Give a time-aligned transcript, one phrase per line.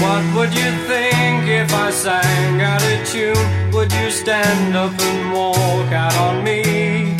[0.00, 3.72] What would you think if I sang out of tune?
[3.72, 7.16] Would you stand up and walk out on me?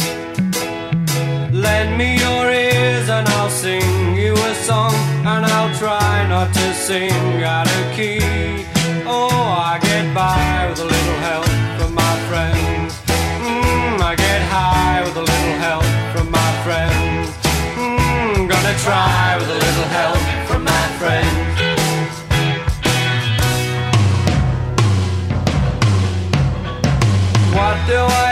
[1.51, 4.95] Lend me your ears and I'll sing you a song,
[5.27, 8.65] and I'll try not to sing out of key.
[9.07, 9.29] Oh,
[9.71, 12.95] I get by with a little help from my friends.
[13.43, 17.29] Mm, I get high with a little help from my friends.
[17.75, 20.38] Mm, gonna try with a little help
[27.89, 28.28] do I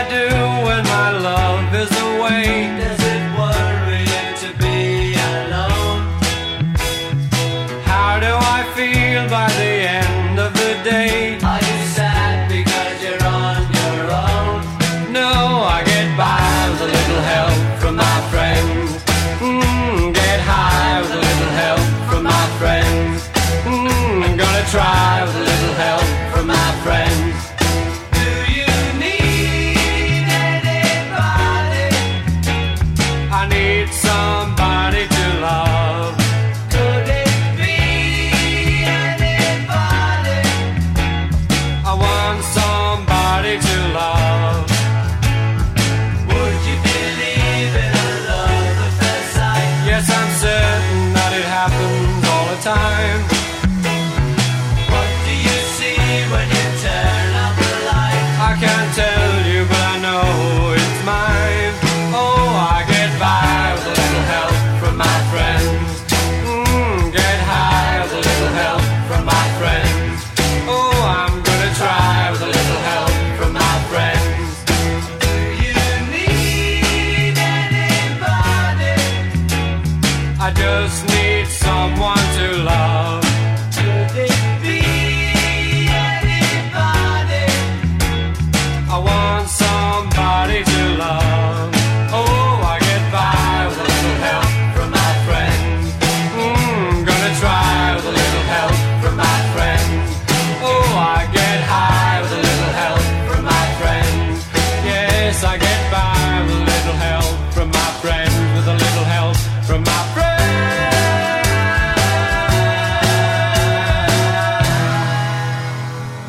[80.47, 81.06] I just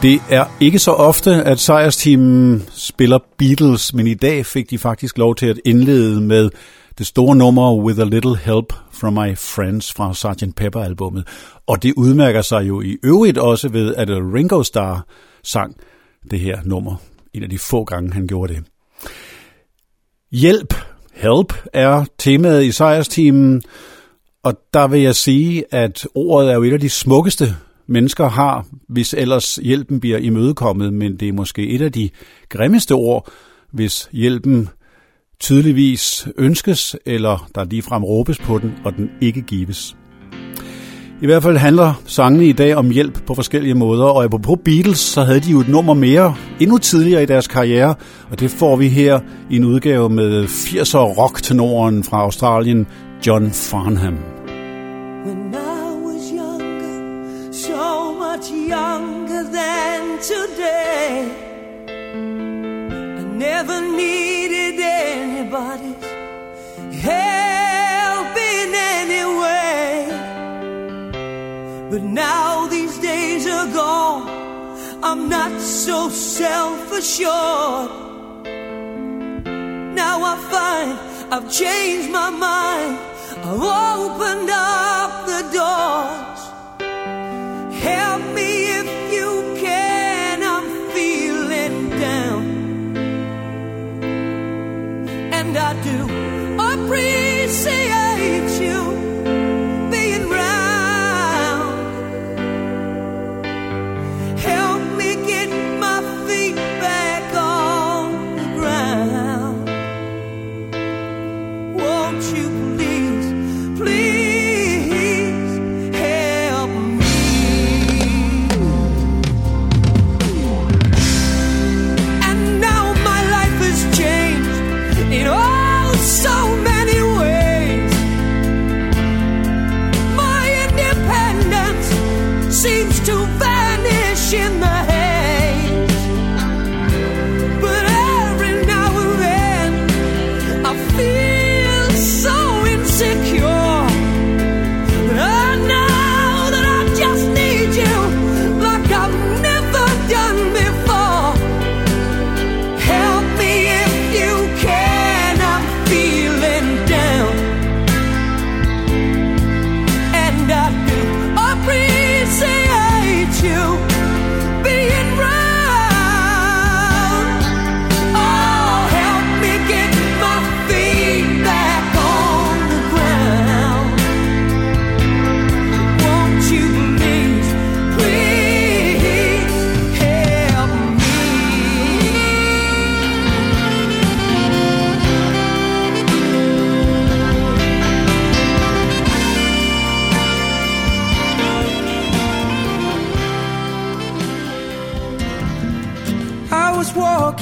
[0.03, 5.19] Det er ikke så ofte, at sejrsteamen spiller Beatles, men i dag fik de faktisk
[5.19, 6.51] lov til at indlede med
[6.99, 10.57] det store nummer With a Little Help from My Friends fra Sgt.
[10.57, 11.27] Pepper-albummet.
[11.67, 15.07] Og det udmærker sig jo i øvrigt også ved, at Ringo Starr
[15.45, 15.77] sang
[16.31, 16.97] det her nummer.
[17.35, 18.65] En af de få gange, han gjorde det.
[20.33, 20.75] Hjælp,
[21.15, 23.63] help, er temaet i sejrsteamen,
[24.43, 27.57] og der vil jeg sige, at ordet er jo et af de smukkeste
[27.89, 32.11] mennesker har, hvis ellers hjælpen bliver imødekommet, men det er måske et af de
[32.49, 33.29] grimmeste ord,
[33.73, 34.69] hvis hjælpen
[35.41, 39.97] tydeligvis ønskes, eller der ligefrem råbes på den, og den ikke gives.
[41.23, 44.99] I hvert fald handler sangene i dag om hjælp på forskellige måder, og apropos Beatles,
[44.99, 47.95] så havde de jo et nummer mere endnu tidligere i deres karriere,
[48.31, 49.21] og det får vi her
[49.51, 52.87] i en udgave med 80'er rock-tenoren fra Australien,
[53.27, 54.19] John Farnham.
[55.27, 55.68] When I
[58.39, 61.29] much younger than today,
[63.19, 66.05] I never needed anybody's
[67.03, 70.07] help in any way.
[71.91, 74.29] But now these days are gone,
[75.03, 77.91] I'm not so self assured.
[80.01, 80.93] Now I find
[81.33, 82.99] I've changed my mind.
[83.49, 86.28] I've opened up the doors.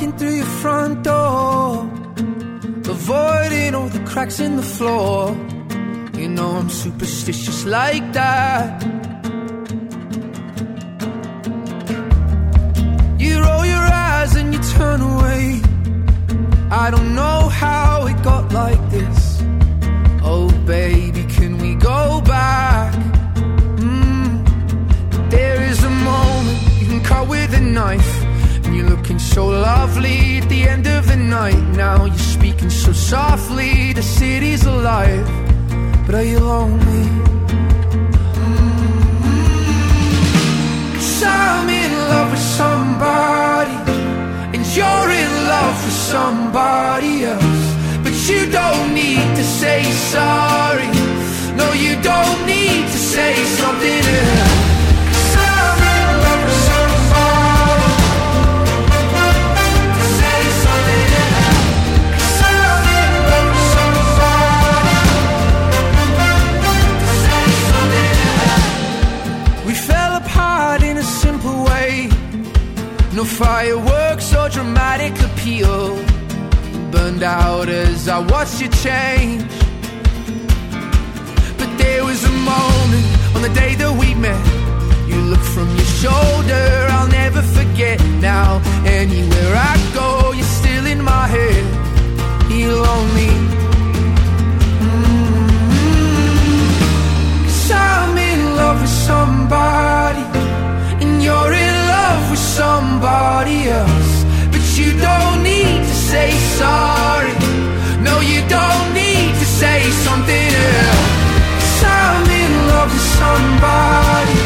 [0.07, 1.83] Walking through your front door,
[2.89, 5.35] avoiding all the cracks in the floor.
[6.15, 8.83] You know I'm superstitious like that.
[13.19, 15.61] You roll your eyes and you turn away.
[16.71, 19.43] I don't know how it got like this.
[20.23, 22.95] Oh, baby, can we go back?
[23.79, 25.31] Mm.
[25.31, 28.16] There is a moment you can cut with a knife.
[28.89, 31.63] Looking so lovely at the end of the night.
[31.77, 35.27] Now you're speaking so softly, the city's alive.
[36.07, 37.27] But are you lonely?
[41.29, 43.77] I'm in love with somebody,
[44.55, 47.65] and you're in love with somebody else.
[48.05, 49.83] But you don't need to say
[50.13, 50.87] sorry.
[51.57, 54.76] No, you don't need to say something else.
[73.17, 75.97] No fireworks or dramatic appeal.
[76.91, 79.43] Burned out as I watched you change.
[81.57, 84.39] But there was a moment on the day that we met.
[85.09, 88.61] You looked from your shoulder, I'll never forget now.
[88.85, 91.65] Anywhere I go, you're still in my head.
[92.53, 93.33] You're lonely.
[94.85, 95.87] Mm-hmm.
[97.45, 99.36] Cause I'm in love with somebody,
[106.13, 106.31] say
[106.61, 107.33] sorry.
[108.07, 111.07] No, you don't need to say something else.
[111.59, 114.39] Cause I'm in love with somebody,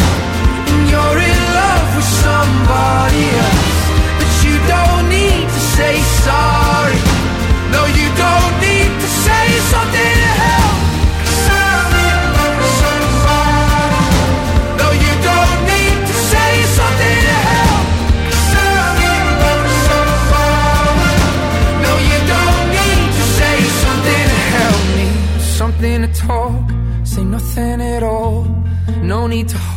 [0.70, 3.78] and you're in love with somebody else.
[4.18, 6.59] But you don't need to say sorry.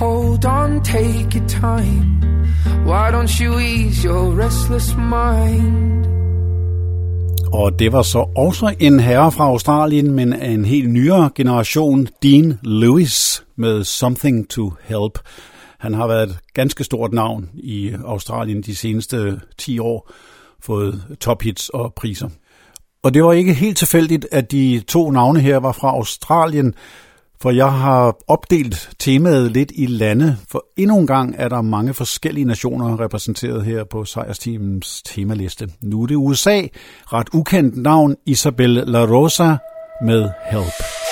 [0.04, 2.08] Hold on, take your time.
[2.90, 6.04] Why don't you ease your restless mind?
[7.54, 12.08] Og det var så også en herre fra Australien, men af en helt nyere generation,
[12.24, 15.20] Dean Lewis med Something to Help.
[15.80, 20.12] Han har været et ganske stort navn i Australien de seneste 10 år,
[20.60, 22.30] fået tophits og priser.
[23.04, 26.74] Og det var ikke helt tilfældigt, at de to navne her var fra Australien,
[27.44, 31.94] for jeg har opdelt temaet lidt i lande, for endnu en gang er der mange
[31.94, 35.70] forskellige nationer repræsenteret her på sejrsteamens temaliste.
[35.82, 36.62] Nu er det USA,
[37.06, 39.56] ret ukendt navn Isabel La Rosa
[40.02, 41.03] med Help.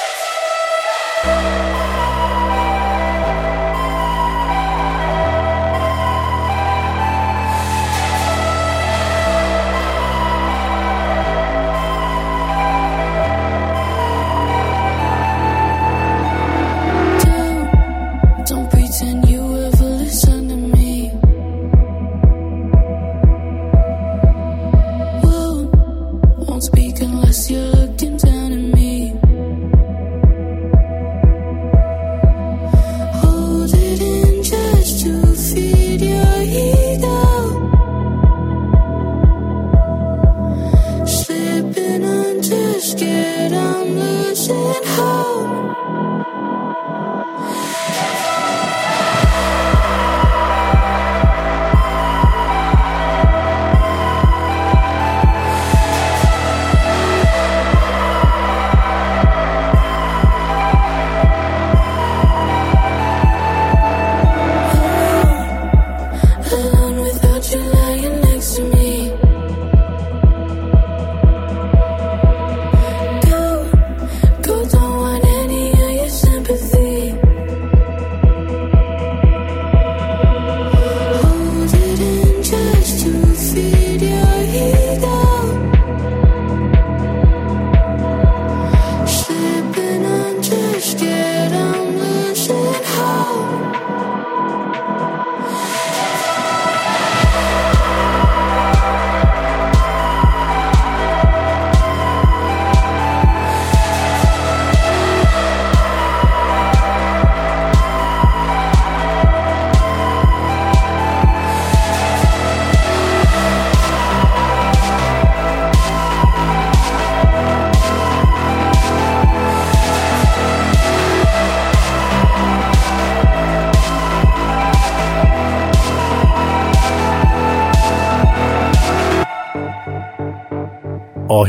[27.31, 27.90] Won't,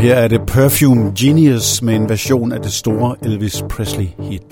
[0.02, 4.51] her er det Perfume Genius med en version af det store Elvis Presley hit.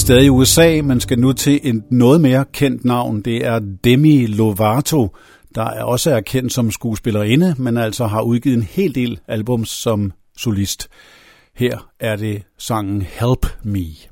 [0.00, 3.20] Stadig i USA, men skal nu til et noget mere kendt navn.
[3.22, 5.16] Det er Demi Lovato,
[5.54, 9.68] der er også er kendt som skuespillerinde, men altså har udgivet en hel del albums
[9.68, 10.88] som solist.
[11.56, 14.09] Her er det sangen Help Me.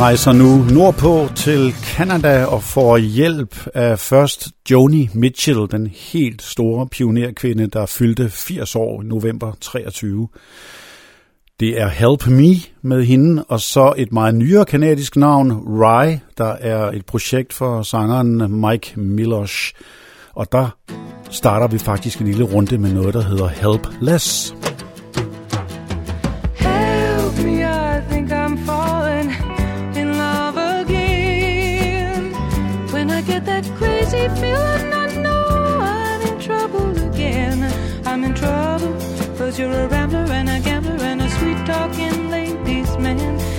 [0.00, 6.86] rejser nu nordpå til Kanada og får hjælp af først Joni Mitchell, den helt store
[6.86, 10.28] pionerkvinde, der fyldte 80 år i november 23.
[11.60, 16.52] Det er Help Me med hende, og så et meget nyere kanadisk navn, Rye, der
[16.60, 19.72] er et projekt for sangeren Mike Milosh.
[20.34, 20.76] Og der
[21.30, 24.48] starter vi faktisk en lille runde med noget, der hedder Helpless.
[24.48, 24.87] Helpless.
[40.18, 43.57] gambler and a gambler and a sweet talking ladies' man.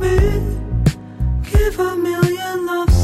[0.00, 0.16] me.
[1.50, 2.97] Give a million loves.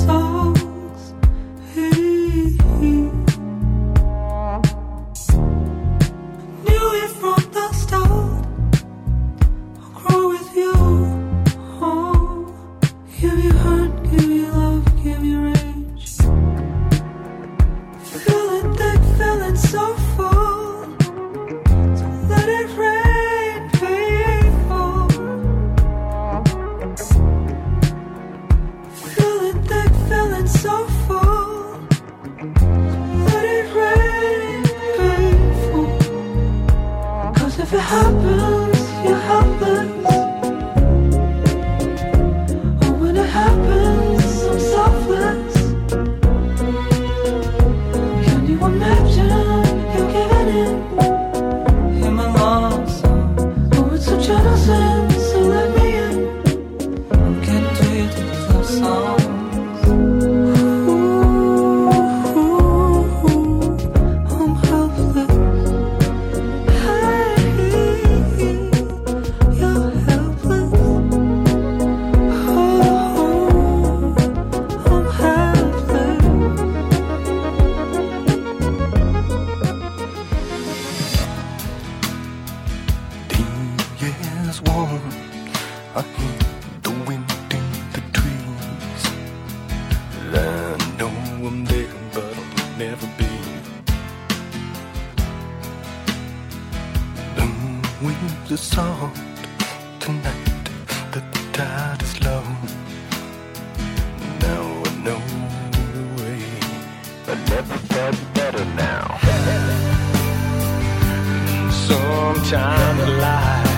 [112.34, 113.74] Sometimes life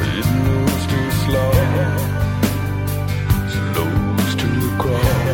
[0.00, 1.52] it moves too slow,
[3.52, 5.28] slows to a crawl,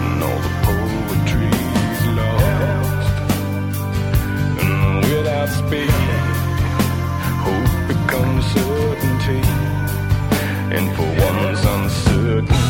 [0.00, 3.16] and all the poetry's lost.
[4.58, 5.90] And without speed,
[7.44, 9.42] hope becomes certainty,
[10.74, 12.60] and for once uncertain,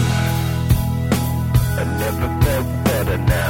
[1.78, 3.43] I never felt better now.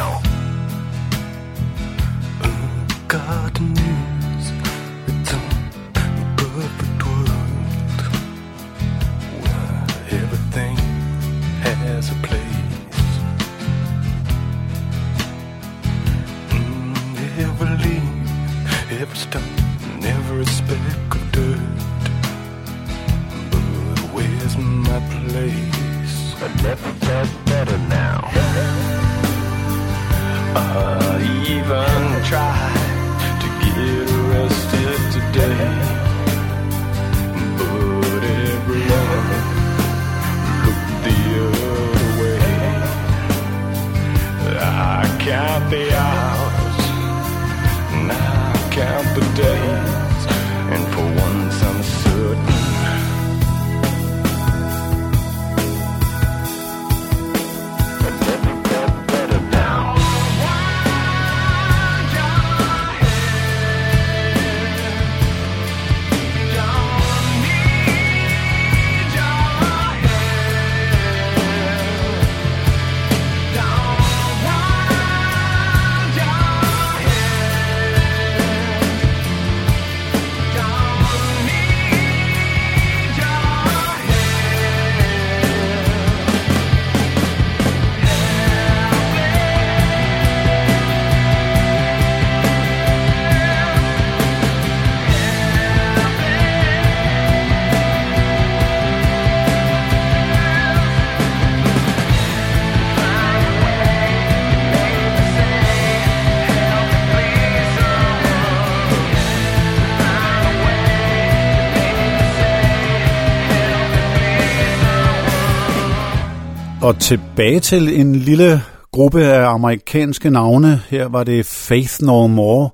[116.85, 120.83] Og tilbage til en lille gruppe af amerikanske navne.
[120.89, 122.71] Her var det Faith No More,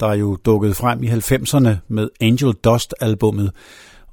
[0.00, 3.50] der jo dukkede frem i 90'erne med Angel Dust-albummet,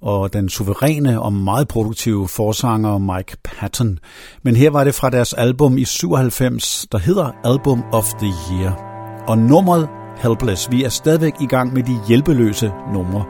[0.02, 4.00] og den suveræne og meget produktive forsanger Mike Patton.
[4.44, 8.80] Men her var det fra deres album i 97, der hedder Album of the Year.
[9.28, 10.72] Og nummeret Helpless.
[10.72, 13.26] Vi er stadigvæk i gang med de hjælpeløse numre.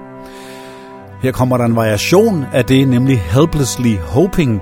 [1.21, 4.61] Her kommer der en variation af det, nemlig Helplessly Hoping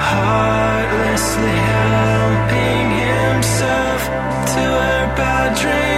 [0.00, 4.00] Heartlessly helping himself
[4.54, 5.91] to her bad dreams.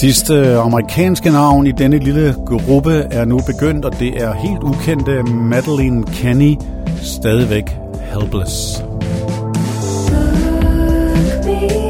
[0.00, 4.62] Sidste øh, amerikanske navn i denne lille gruppe er nu begyndt, og det er helt
[4.62, 6.56] ukendte Madeline Kenny,
[7.02, 7.76] stadigvæk
[8.12, 8.82] Helpless.
[10.10, 11.89] Look me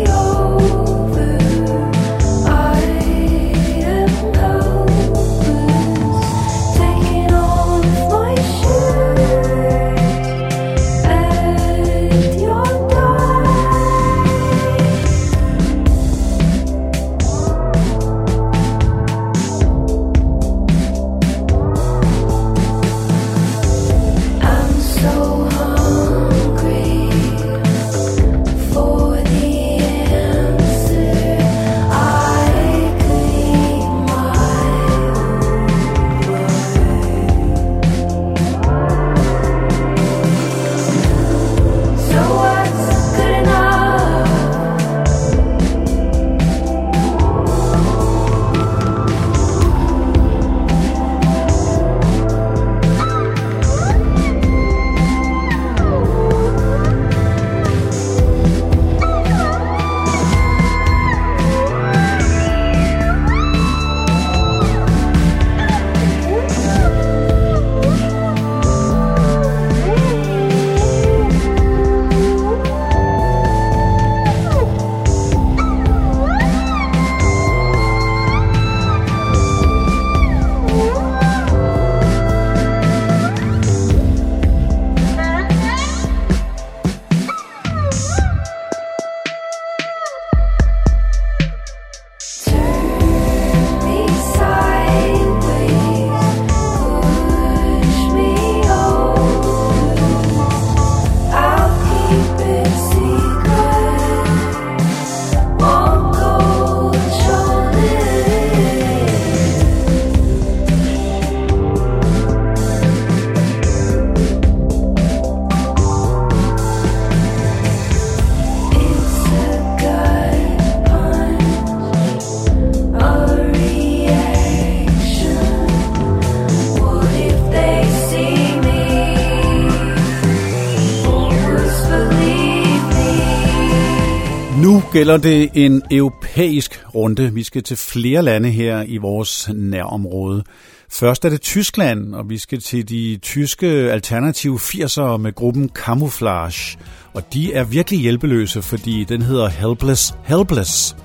[135.00, 137.34] gælder det en europæisk runde.
[137.34, 140.44] Vi skal til flere lande her i vores nærområde.
[140.90, 146.78] Først er det Tyskland, og vi skal til de tyske alternative 80'ere med gruppen Camouflage.
[147.12, 150.96] Og de er virkelig hjælpeløse, fordi den hedder Helpless Helpless.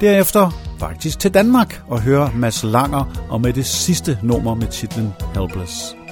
[0.00, 5.12] Derefter faktisk til Danmark og høre Mads Langer og med det sidste nummer med titlen
[5.34, 6.05] Helpless.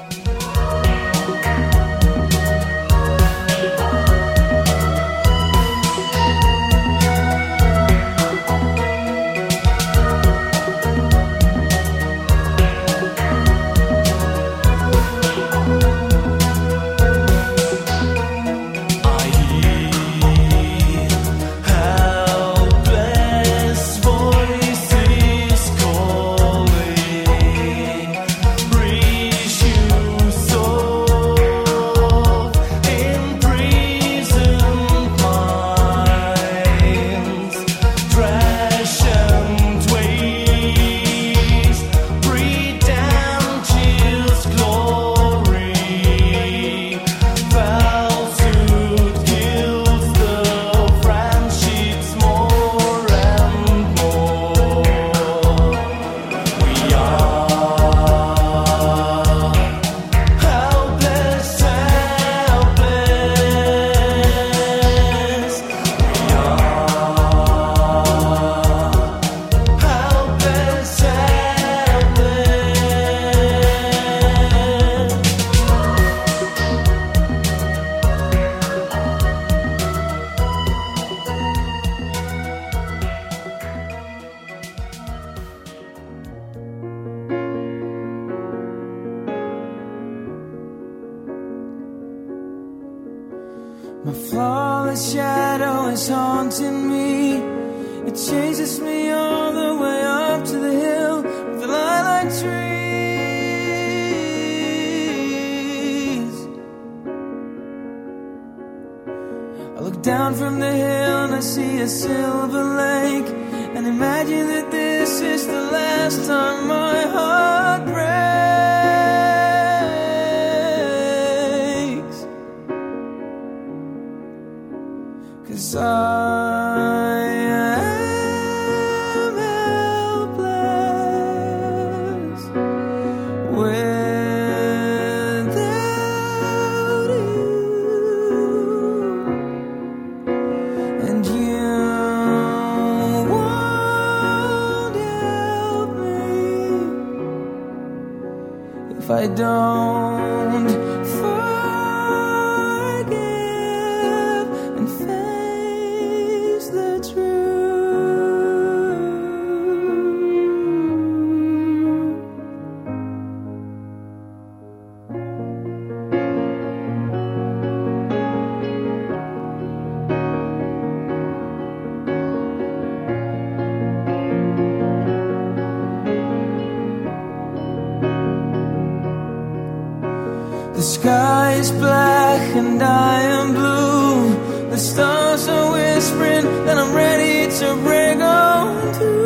[180.85, 184.69] Sky is black and I am blue.
[184.71, 189.25] The stars are whispering that I'm ready to break on through.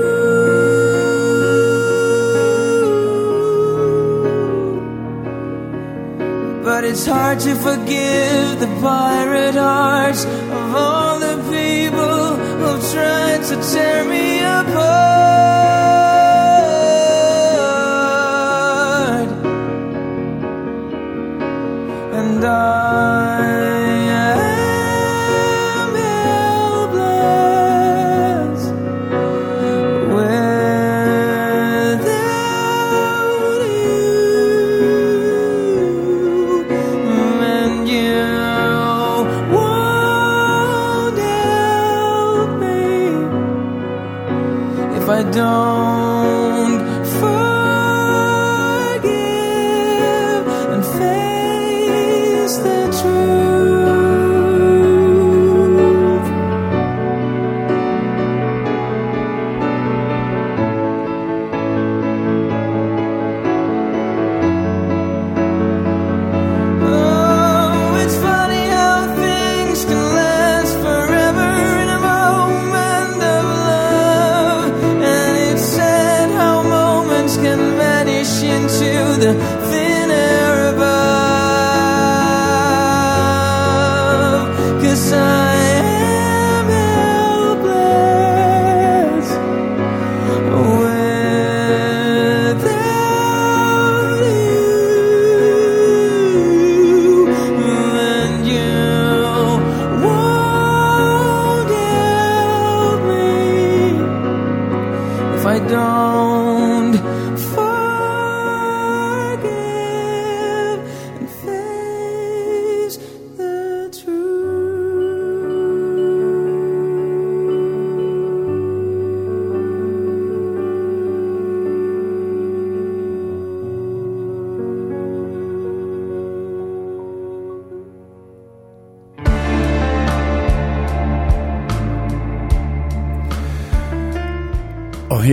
[6.62, 13.56] But it's hard to forgive the pirate hearts of all the people who've tried to
[13.72, 16.17] tear me apart.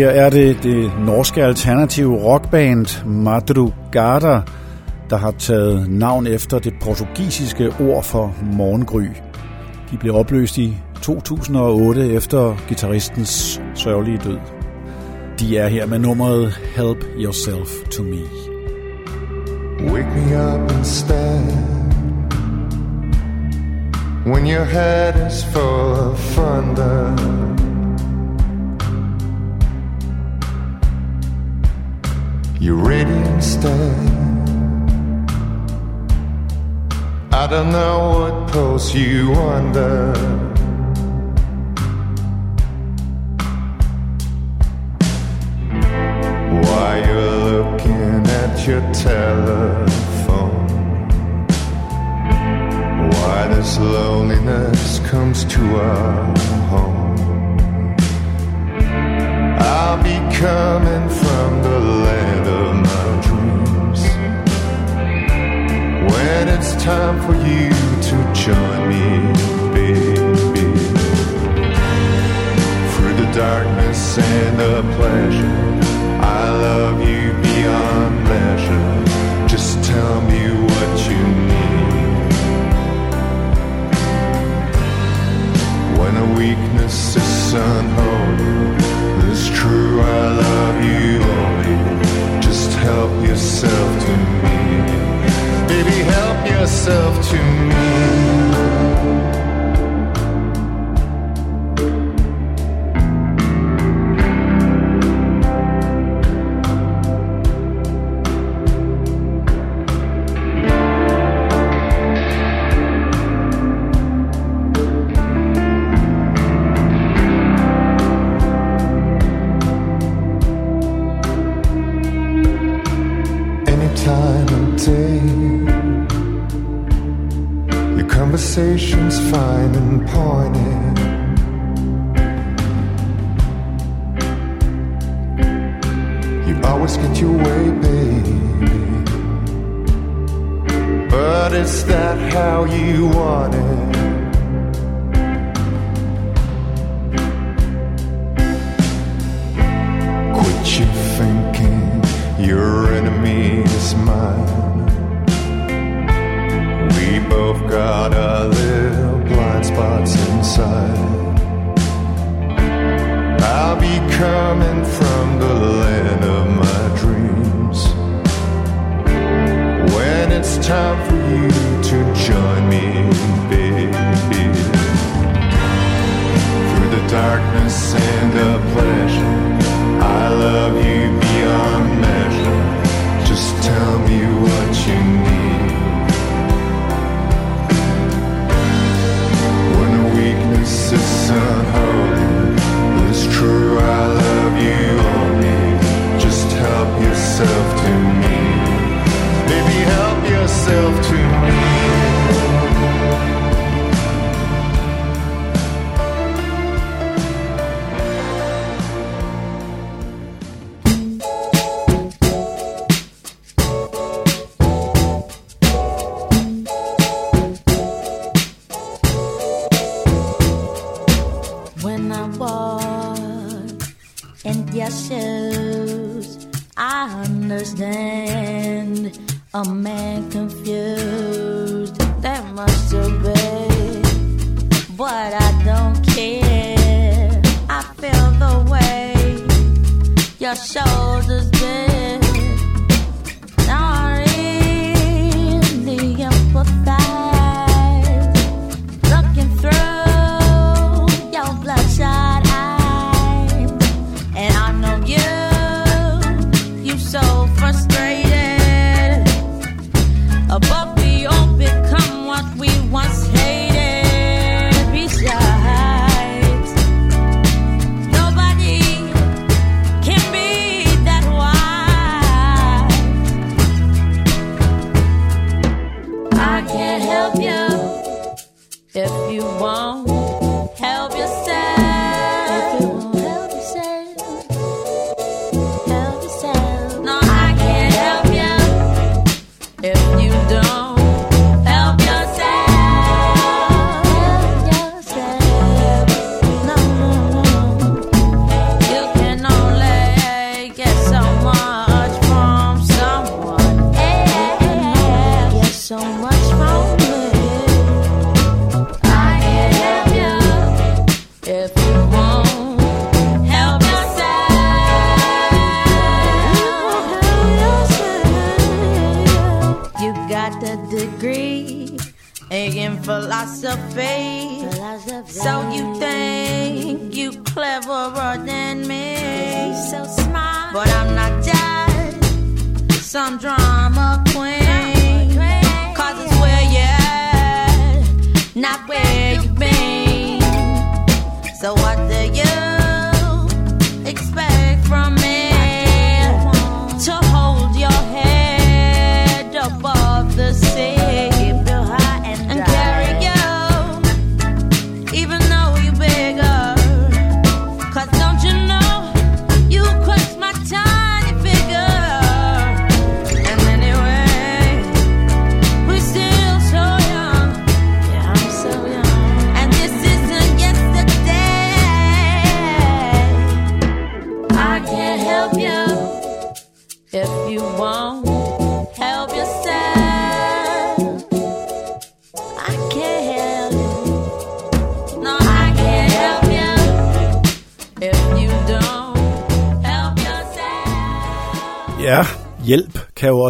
[0.05, 4.41] Her er det det norske alternative rockband Madrugada,
[5.09, 9.07] der har taget navn efter det portugisiske ord for morgengry.
[9.91, 14.37] De blev opløst i 2008 efter gitarristens sørgelige død.
[15.39, 18.21] De er her med nummeret Help Yourself to Me.
[19.91, 21.51] Wake me up and stand
[24.25, 27.64] when your head is full of thunder.
[32.65, 33.95] You're ready instead.
[37.31, 40.13] I don't know what pulls you under.
[46.65, 50.67] Why you're looking at your telephone.
[53.11, 56.37] Why this loneliness comes to our
[56.71, 57.15] home.
[59.59, 62.04] I'll be coming from the
[66.57, 67.69] it's time for you
[68.01, 69.03] to join me,
[69.73, 70.15] baby
[72.93, 75.64] through the darkness and the pleasure.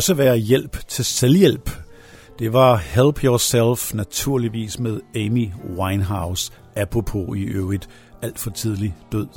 [0.06, 1.70] også være hjælp til selvhjælp.
[2.39, 5.47] Det var Help Yourself naturligvis med Amy
[5.78, 7.89] Winehouse, apropos i øvrigt
[8.22, 9.28] alt for tidlig død.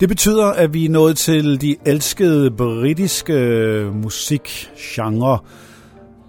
[0.00, 3.34] Det betyder, at vi er nået til de elskede britiske
[3.94, 5.38] musikgenre,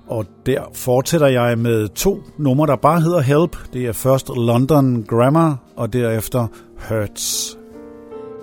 [0.07, 3.57] og der fortsætter jeg med to numre, der bare hedder Help.
[3.73, 6.47] Det er først London Grammar, og derefter
[6.89, 7.57] Hurts.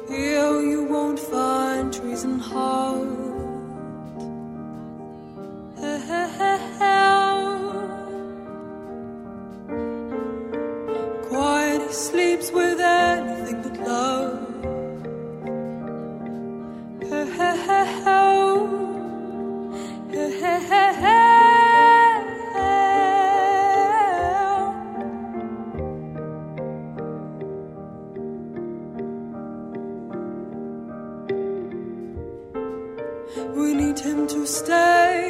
[0.08, 0.79] Here you
[33.54, 35.29] We need him to stay.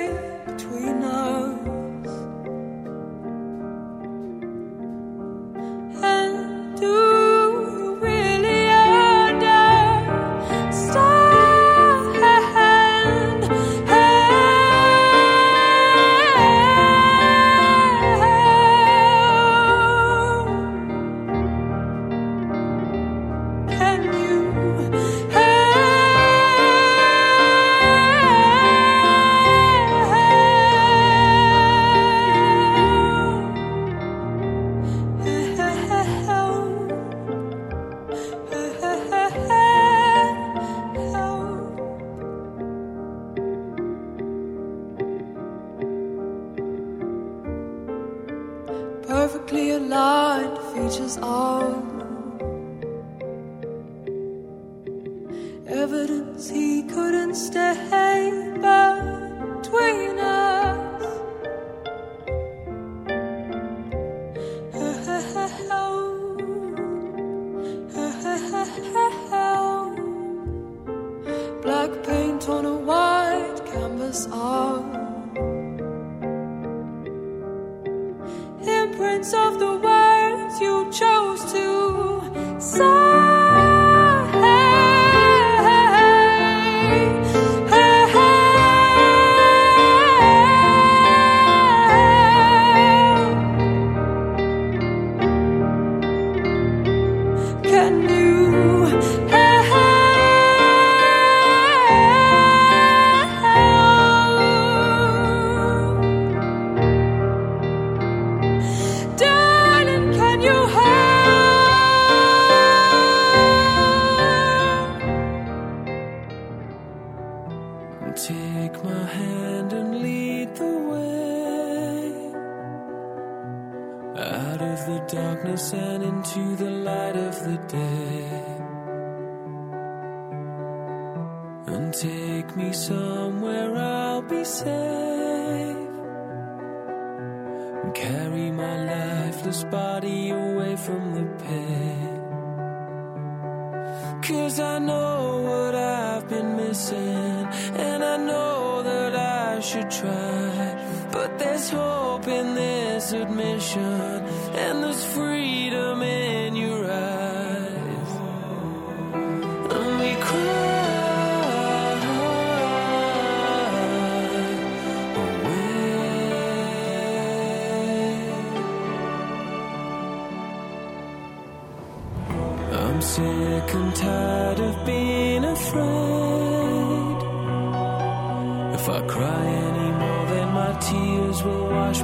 [72.51, 74.90] On a white canvas art.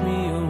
[0.00, 0.45] Me away.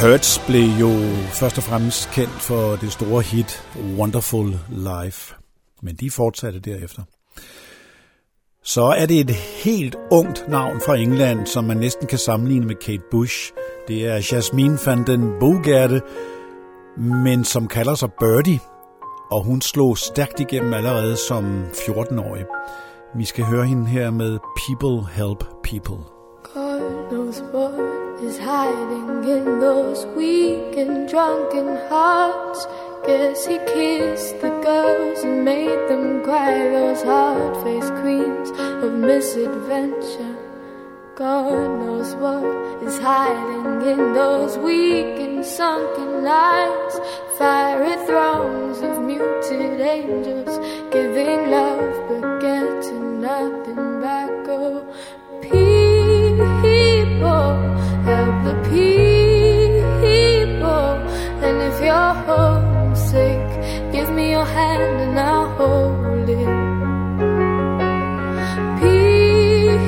[0.00, 0.90] Hertz blev jo
[1.32, 3.66] først og fremmest kendt for det store hit
[3.98, 5.34] Wonderful Life,
[5.82, 7.02] men de fortsatte derefter.
[8.62, 9.30] Så er det et
[9.64, 13.52] helt ungt navn fra England, som man næsten kan sammenligne med Kate Bush.
[13.88, 16.00] Det er Jasmine van den Bogerte,
[16.96, 18.60] men som kalder sig Birdie,
[19.30, 22.44] og hun slog stærkt igennem allerede som 14-årig.
[23.16, 26.04] Vi skal høre hende her med People Help People.
[26.54, 32.66] God knows what is hiding in those weak and drunken hearts.
[33.06, 38.50] Guess he kissed the girls and made them cry, those hard faced queens
[38.84, 40.36] of misadventure.
[41.16, 42.44] God knows what
[42.82, 47.00] is hiding in those weak and sunken eyes.
[47.38, 50.58] Fiery thrones of muted angels
[50.92, 53.89] giving love but getting nothing
[58.44, 59.88] the people.
[61.46, 63.46] And if you're homesick,
[63.92, 66.48] give me your hand and I'll hold it.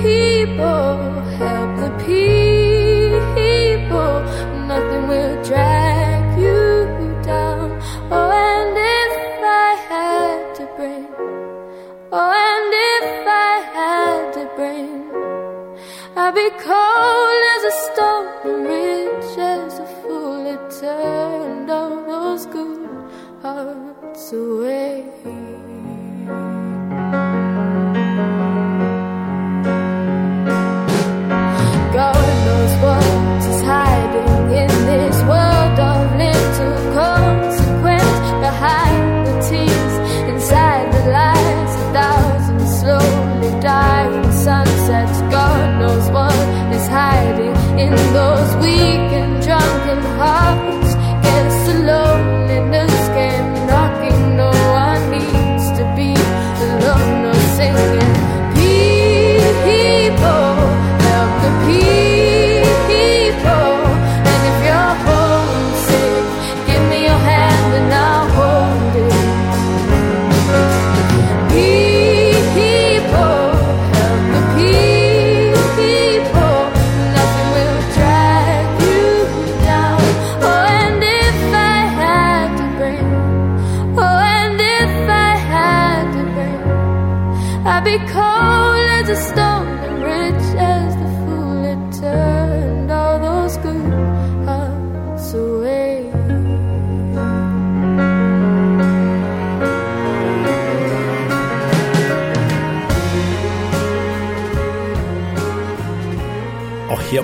[0.02, 0.98] People,
[1.40, 4.14] help the people.
[4.70, 6.60] Nothing will drag you
[7.22, 7.70] down.
[8.10, 9.12] Oh, and if
[9.44, 9.46] I
[9.88, 11.06] had to bring,
[12.12, 13.28] oh, and if I
[13.74, 14.91] had to bring.
[16.14, 22.44] I'd be cold as a stone and rich as a fool that turned all those
[22.44, 22.86] good
[23.40, 25.51] hearts away.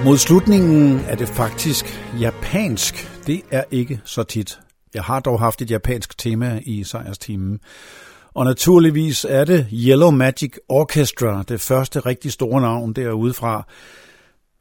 [0.09, 3.09] Mod slutningen er det faktisk japansk.
[3.26, 4.59] Det er ikke så tit.
[4.94, 7.61] Jeg har dog haft et japansk tema i sejrstimen.
[8.34, 13.66] Og naturligvis er det Yellow Magic Orchestra, det første rigtig store navn derude fra.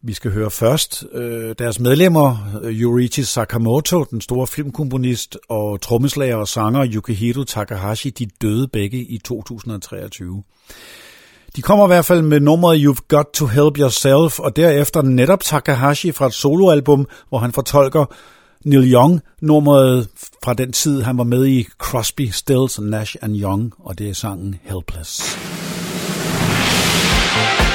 [0.04, 6.36] Vi skal høre først øh, deres medlemmer, øh, Yurichi Sakamoto, den store filmkomponist, og trommeslager
[6.36, 10.43] og sanger Yukihiro Takahashi, de døde begge i 2023.
[11.58, 15.39] De kommer i hvert fald med nummeret You've Got to Help Yourself, og derefter netop
[15.43, 18.05] Takahashi fra et soloalbum, hvor han fortolker
[18.66, 20.08] Neil Young nummeret
[20.43, 24.14] fra den tid, han var med i Crosby, Stills, Nash and Young, og det er
[24.14, 25.38] sangen Helpless.
[27.60, 27.66] Got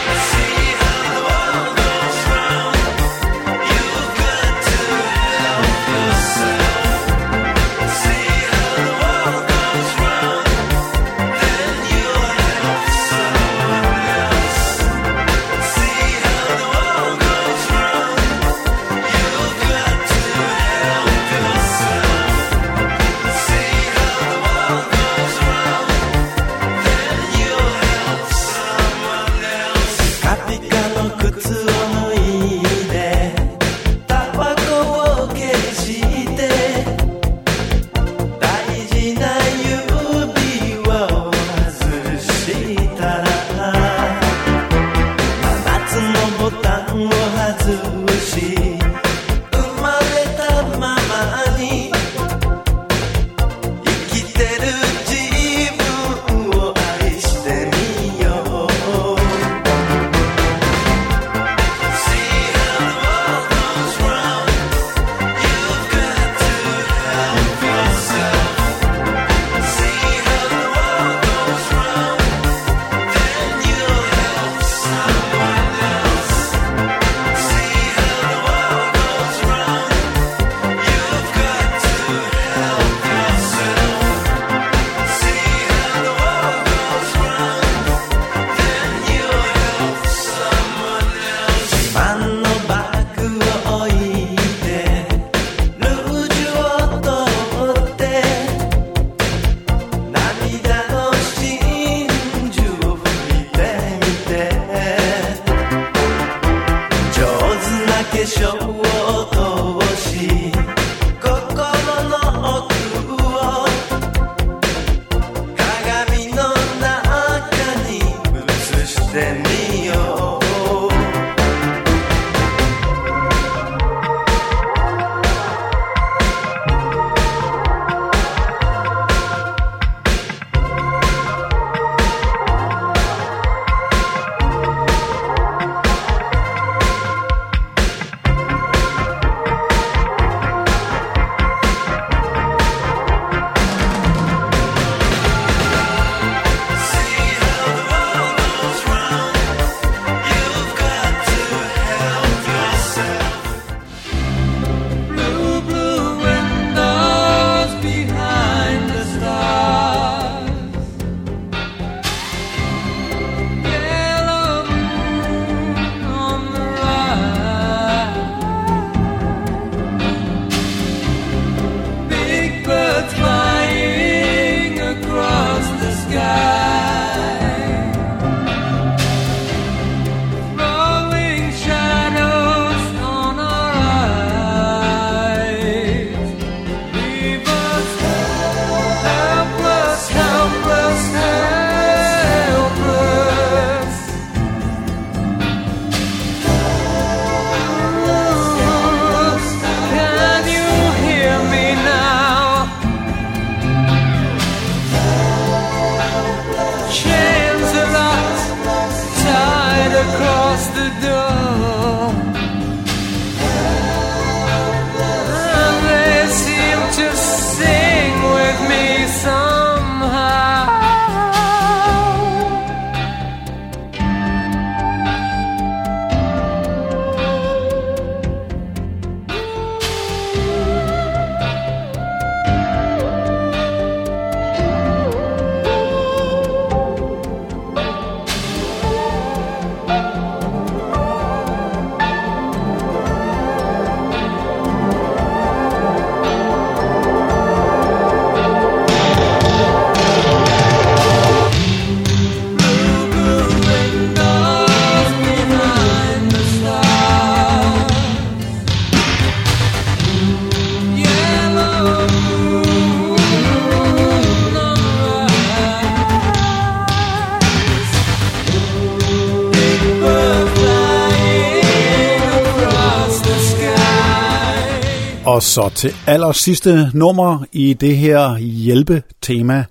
[275.82, 279.64] til aller sidste nummer i det her hjælpetema.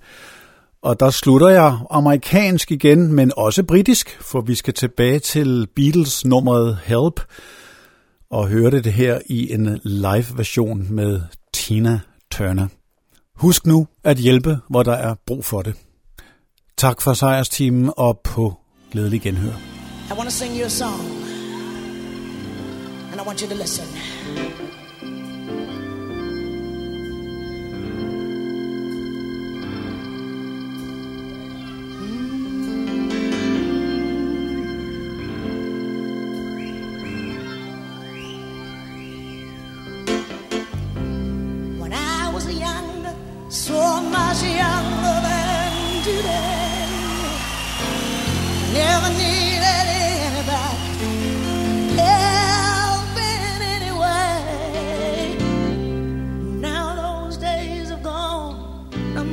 [0.82, 6.26] Og der slutter jeg amerikansk igen, men også britisk, for vi skal tilbage til Beatles
[6.26, 7.22] nummeret Help
[8.32, 11.22] og høre det her i en live version med
[11.54, 12.00] Tina
[12.32, 12.68] Turner.
[13.36, 15.74] Husk nu at hjælpe, hvor der er brug for det.
[16.78, 18.54] Tak for sejrsteamen og på
[18.92, 19.54] glædelig genhør.
[20.10, 21.02] I want to sing you a song,
[23.12, 23.86] and I want you to listen.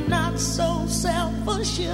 [0.09, 1.89] Not so self-assured.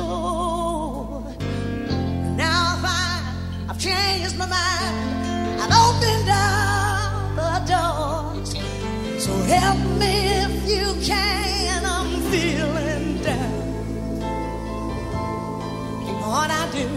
[2.37, 3.21] Now I
[3.69, 5.61] I've changed my mind.
[5.61, 8.49] I've opened up the doors.
[9.23, 10.13] So help me
[10.45, 11.83] if you can.
[11.85, 13.53] I'm feeling down.
[16.21, 16.87] What I do